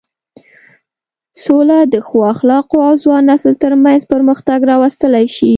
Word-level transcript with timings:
سوله 1.43 1.77
د 1.93 1.95
ښو 2.07 2.17
اخلاقو 2.33 2.77
او 2.87 2.93
ځوان 3.03 3.23
نسل 3.31 3.53
تر 3.63 3.73
منځ 3.83 4.01
پرمختګ 4.13 4.59
راوستلی 4.71 5.25
شي. 5.35 5.49